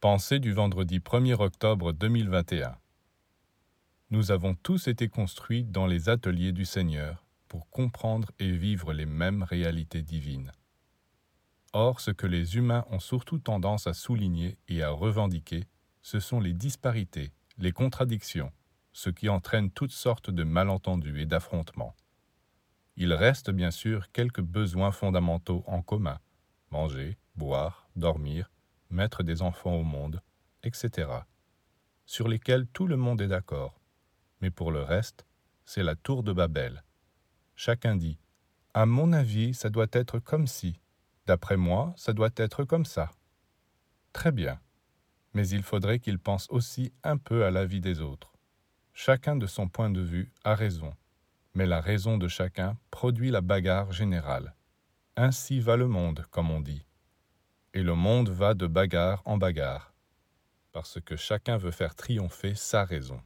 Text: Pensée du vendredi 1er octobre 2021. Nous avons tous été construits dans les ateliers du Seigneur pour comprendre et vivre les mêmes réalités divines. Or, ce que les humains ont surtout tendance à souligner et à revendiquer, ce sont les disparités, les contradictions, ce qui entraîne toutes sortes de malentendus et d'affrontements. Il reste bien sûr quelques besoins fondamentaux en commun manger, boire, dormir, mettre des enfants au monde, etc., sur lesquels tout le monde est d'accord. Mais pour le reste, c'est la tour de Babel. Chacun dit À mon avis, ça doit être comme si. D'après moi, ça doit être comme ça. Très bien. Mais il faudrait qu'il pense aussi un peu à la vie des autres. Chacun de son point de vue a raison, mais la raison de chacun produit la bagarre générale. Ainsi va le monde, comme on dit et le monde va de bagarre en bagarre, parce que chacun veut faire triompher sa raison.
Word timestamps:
Pensée 0.00 0.38
du 0.38 0.54
vendredi 0.54 0.98
1er 0.98 1.42
octobre 1.42 1.92
2021. 1.92 2.74
Nous 4.08 4.30
avons 4.30 4.54
tous 4.54 4.88
été 4.88 5.10
construits 5.10 5.62
dans 5.62 5.86
les 5.86 6.08
ateliers 6.08 6.52
du 6.52 6.64
Seigneur 6.64 7.26
pour 7.48 7.68
comprendre 7.68 8.32
et 8.38 8.50
vivre 8.50 8.94
les 8.94 9.04
mêmes 9.04 9.42
réalités 9.42 10.00
divines. 10.00 10.52
Or, 11.74 12.00
ce 12.00 12.12
que 12.12 12.26
les 12.26 12.56
humains 12.56 12.86
ont 12.88 12.98
surtout 12.98 13.40
tendance 13.40 13.86
à 13.86 13.92
souligner 13.92 14.56
et 14.68 14.82
à 14.82 14.88
revendiquer, 14.88 15.64
ce 16.00 16.18
sont 16.18 16.40
les 16.40 16.54
disparités, 16.54 17.34
les 17.58 17.72
contradictions, 17.72 18.52
ce 18.94 19.10
qui 19.10 19.28
entraîne 19.28 19.70
toutes 19.70 19.92
sortes 19.92 20.30
de 20.30 20.44
malentendus 20.44 21.20
et 21.20 21.26
d'affrontements. 21.26 21.94
Il 22.96 23.12
reste 23.12 23.50
bien 23.50 23.70
sûr 23.70 24.10
quelques 24.12 24.40
besoins 24.40 24.92
fondamentaux 24.92 25.62
en 25.66 25.82
commun 25.82 26.18
manger, 26.70 27.18
boire, 27.36 27.90
dormir, 27.96 28.50
mettre 28.90 29.22
des 29.22 29.42
enfants 29.42 29.74
au 29.74 29.82
monde, 29.82 30.22
etc., 30.62 31.10
sur 32.06 32.28
lesquels 32.28 32.66
tout 32.66 32.86
le 32.86 32.96
monde 32.96 33.20
est 33.20 33.28
d'accord. 33.28 33.80
Mais 34.40 34.50
pour 34.50 34.72
le 34.72 34.82
reste, 34.82 35.24
c'est 35.64 35.82
la 35.82 35.94
tour 35.94 36.22
de 36.22 36.32
Babel. 36.32 36.82
Chacun 37.54 37.94
dit 37.94 38.18
À 38.74 38.86
mon 38.86 39.12
avis, 39.12 39.54
ça 39.54 39.70
doit 39.70 39.86
être 39.92 40.18
comme 40.18 40.46
si. 40.46 40.80
D'après 41.26 41.56
moi, 41.56 41.94
ça 41.96 42.12
doit 42.12 42.30
être 42.36 42.64
comme 42.64 42.84
ça. 42.84 43.10
Très 44.12 44.32
bien. 44.32 44.60
Mais 45.34 45.48
il 45.48 45.62
faudrait 45.62 46.00
qu'il 46.00 46.18
pense 46.18 46.48
aussi 46.50 46.92
un 47.04 47.16
peu 47.16 47.44
à 47.44 47.52
la 47.52 47.66
vie 47.66 47.80
des 47.80 48.00
autres. 48.00 48.32
Chacun 48.92 49.36
de 49.36 49.46
son 49.46 49.68
point 49.68 49.90
de 49.90 50.00
vue 50.00 50.32
a 50.42 50.54
raison, 50.56 50.92
mais 51.54 51.66
la 51.66 51.80
raison 51.80 52.18
de 52.18 52.26
chacun 52.26 52.76
produit 52.90 53.30
la 53.30 53.40
bagarre 53.40 53.92
générale. 53.92 54.56
Ainsi 55.16 55.60
va 55.60 55.76
le 55.76 55.86
monde, 55.86 56.26
comme 56.30 56.50
on 56.50 56.60
dit 56.60 56.84
et 57.74 57.82
le 57.82 57.94
monde 57.94 58.28
va 58.28 58.54
de 58.54 58.66
bagarre 58.66 59.22
en 59.24 59.38
bagarre, 59.38 59.92
parce 60.72 61.00
que 61.00 61.16
chacun 61.16 61.56
veut 61.56 61.70
faire 61.70 61.94
triompher 61.94 62.54
sa 62.54 62.84
raison. 62.84 63.20